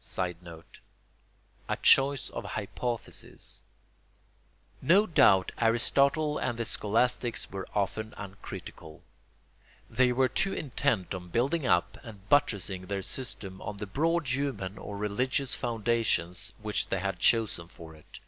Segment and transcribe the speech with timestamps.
[0.00, 0.80] [Sidenote:
[1.68, 3.62] A choice of hypotheses.]
[4.82, 9.04] No doubt Aristotle and the scholastics were often uncritical.
[9.88, 14.78] They were too intent on building up and buttressing their system on the broad human
[14.78, 18.18] or religious foundations which they had chosen for it.